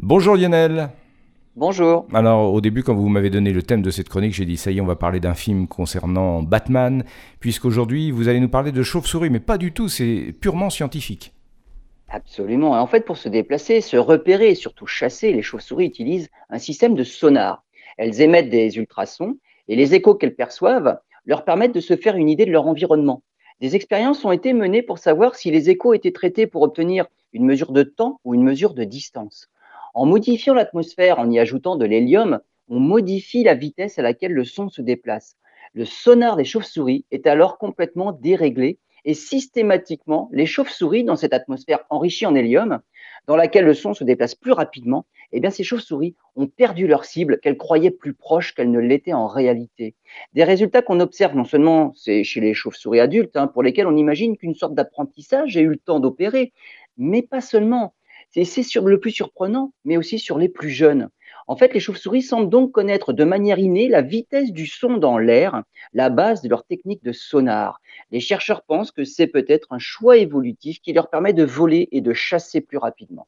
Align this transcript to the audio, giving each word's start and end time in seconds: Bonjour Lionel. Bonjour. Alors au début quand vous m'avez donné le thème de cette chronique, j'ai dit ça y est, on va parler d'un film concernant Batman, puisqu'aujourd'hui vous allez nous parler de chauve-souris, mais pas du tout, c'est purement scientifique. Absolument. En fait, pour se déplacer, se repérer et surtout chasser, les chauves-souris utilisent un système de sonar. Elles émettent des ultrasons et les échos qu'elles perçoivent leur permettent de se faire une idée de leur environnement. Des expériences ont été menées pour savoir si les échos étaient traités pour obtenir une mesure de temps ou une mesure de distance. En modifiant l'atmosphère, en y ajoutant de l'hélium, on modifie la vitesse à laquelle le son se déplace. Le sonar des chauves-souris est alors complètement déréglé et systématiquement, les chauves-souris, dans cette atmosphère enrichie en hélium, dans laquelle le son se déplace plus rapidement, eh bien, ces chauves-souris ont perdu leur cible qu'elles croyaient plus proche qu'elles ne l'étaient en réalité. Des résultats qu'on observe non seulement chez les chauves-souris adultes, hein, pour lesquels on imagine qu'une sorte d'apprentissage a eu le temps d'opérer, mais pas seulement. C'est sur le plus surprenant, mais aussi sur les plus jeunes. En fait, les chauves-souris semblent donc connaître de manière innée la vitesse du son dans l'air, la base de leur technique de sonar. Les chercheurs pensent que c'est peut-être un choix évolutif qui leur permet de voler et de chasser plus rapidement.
Bonjour 0.00 0.36
Lionel. 0.36 0.90
Bonjour. 1.56 2.06
Alors 2.14 2.54
au 2.54 2.60
début 2.60 2.84
quand 2.84 2.94
vous 2.94 3.08
m'avez 3.08 3.30
donné 3.30 3.52
le 3.52 3.64
thème 3.64 3.82
de 3.82 3.90
cette 3.90 4.08
chronique, 4.08 4.32
j'ai 4.32 4.44
dit 4.44 4.56
ça 4.56 4.70
y 4.70 4.78
est, 4.78 4.80
on 4.80 4.86
va 4.86 4.94
parler 4.94 5.18
d'un 5.18 5.34
film 5.34 5.66
concernant 5.66 6.40
Batman, 6.40 7.02
puisqu'aujourd'hui 7.40 8.12
vous 8.12 8.28
allez 8.28 8.38
nous 8.38 8.48
parler 8.48 8.70
de 8.70 8.84
chauve-souris, 8.84 9.28
mais 9.28 9.40
pas 9.40 9.58
du 9.58 9.72
tout, 9.72 9.88
c'est 9.88 10.32
purement 10.40 10.70
scientifique. 10.70 11.32
Absolument. 12.08 12.80
En 12.80 12.86
fait, 12.86 13.04
pour 13.04 13.16
se 13.16 13.28
déplacer, 13.28 13.80
se 13.80 13.96
repérer 13.96 14.50
et 14.50 14.54
surtout 14.54 14.86
chasser, 14.86 15.32
les 15.32 15.42
chauves-souris 15.42 15.86
utilisent 15.86 16.28
un 16.48 16.58
système 16.58 16.94
de 16.94 17.02
sonar. 17.02 17.64
Elles 17.96 18.20
émettent 18.20 18.50
des 18.50 18.76
ultrasons 18.76 19.36
et 19.66 19.74
les 19.74 19.96
échos 19.96 20.14
qu'elles 20.14 20.36
perçoivent 20.36 21.00
leur 21.26 21.44
permettent 21.44 21.74
de 21.74 21.80
se 21.80 21.96
faire 21.96 22.14
une 22.14 22.28
idée 22.28 22.46
de 22.46 22.52
leur 22.52 22.68
environnement. 22.68 23.24
Des 23.60 23.74
expériences 23.74 24.24
ont 24.24 24.30
été 24.30 24.52
menées 24.52 24.82
pour 24.82 24.98
savoir 24.98 25.34
si 25.34 25.50
les 25.50 25.70
échos 25.70 25.92
étaient 25.92 26.12
traités 26.12 26.46
pour 26.46 26.62
obtenir 26.62 27.06
une 27.32 27.44
mesure 27.44 27.72
de 27.72 27.82
temps 27.82 28.20
ou 28.22 28.34
une 28.34 28.44
mesure 28.44 28.74
de 28.74 28.84
distance. 28.84 29.48
En 29.94 30.06
modifiant 30.06 30.54
l'atmosphère, 30.54 31.18
en 31.18 31.30
y 31.30 31.38
ajoutant 31.38 31.76
de 31.76 31.84
l'hélium, 31.84 32.40
on 32.68 32.80
modifie 32.80 33.44
la 33.44 33.54
vitesse 33.54 33.98
à 33.98 34.02
laquelle 34.02 34.32
le 34.32 34.44
son 34.44 34.68
se 34.68 34.82
déplace. 34.82 35.36
Le 35.74 35.84
sonar 35.84 36.36
des 36.36 36.44
chauves-souris 36.44 37.04
est 37.10 37.26
alors 37.26 37.58
complètement 37.58 38.12
déréglé 38.12 38.78
et 39.04 39.14
systématiquement, 39.14 40.28
les 40.32 40.46
chauves-souris, 40.46 41.04
dans 41.04 41.16
cette 41.16 41.32
atmosphère 41.32 41.84
enrichie 41.88 42.26
en 42.26 42.34
hélium, 42.34 42.80
dans 43.26 43.36
laquelle 43.36 43.64
le 43.64 43.74
son 43.74 43.94
se 43.94 44.04
déplace 44.04 44.34
plus 44.34 44.52
rapidement, 44.52 45.06
eh 45.32 45.40
bien, 45.40 45.50
ces 45.50 45.62
chauves-souris 45.62 46.14
ont 46.36 46.46
perdu 46.46 46.86
leur 46.86 47.04
cible 47.04 47.38
qu'elles 47.40 47.56
croyaient 47.56 47.90
plus 47.90 48.14
proche 48.14 48.54
qu'elles 48.54 48.70
ne 48.70 48.80
l'étaient 48.80 49.12
en 49.12 49.26
réalité. 49.26 49.94
Des 50.32 50.44
résultats 50.44 50.82
qu'on 50.82 51.00
observe 51.00 51.36
non 51.36 51.44
seulement 51.44 51.92
chez 51.94 52.40
les 52.40 52.54
chauves-souris 52.54 53.00
adultes, 53.00 53.36
hein, 53.36 53.46
pour 53.46 53.62
lesquels 53.62 53.86
on 53.86 53.96
imagine 53.96 54.36
qu'une 54.36 54.54
sorte 54.54 54.74
d'apprentissage 54.74 55.56
a 55.56 55.60
eu 55.60 55.68
le 55.68 55.76
temps 55.76 56.00
d'opérer, 56.00 56.52
mais 56.96 57.22
pas 57.22 57.40
seulement. 57.40 57.94
C'est 58.30 58.62
sur 58.62 58.86
le 58.86 59.00
plus 59.00 59.10
surprenant, 59.10 59.72
mais 59.84 59.96
aussi 59.96 60.18
sur 60.18 60.38
les 60.38 60.48
plus 60.48 60.70
jeunes. 60.70 61.08
En 61.46 61.56
fait, 61.56 61.72
les 61.72 61.80
chauves-souris 61.80 62.22
semblent 62.22 62.50
donc 62.50 62.72
connaître 62.72 63.12
de 63.12 63.24
manière 63.24 63.58
innée 63.58 63.88
la 63.88 64.02
vitesse 64.02 64.52
du 64.52 64.66
son 64.66 64.98
dans 64.98 65.18
l'air, 65.18 65.62
la 65.94 66.10
base 66.10 66.42
de 66.42 66.48
leur 66.48 66.64
technique 66.64 67.02
de 67.02 67.12
sonar. 67.12 67.80
Les 68.10 68.20
chercheurs 68.20 68.62
pensent 68.62 68.92
que 68.92 69.04
c'est 69.04 69.26
peut-être 69.26 69.68
un 69.70 69.78
choix 69.78 70.18
évolutif 70.18 70.80
qui 70.80 70.92
leur 70.92 71.10
permet 71.10 71.32
de 71.32 71.44
voler 71.44 71.88
et 71.90 72.00
de 72.02 72.12
chasser 72.12 72.60
plus 72.60 72.78
rapidement. 72.78 73.26